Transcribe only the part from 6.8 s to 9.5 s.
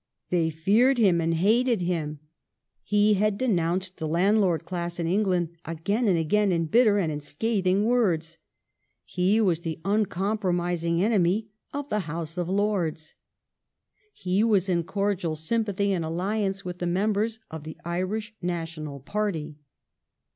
and in scathing words. He